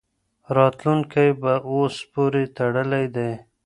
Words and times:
راتلونکی 0.57 1.27
په 1.41 1.53
اوس 1.71 1.95
پوري 2.11 2.43
تړلی 2.57 3.05
دی. 3.15 3.31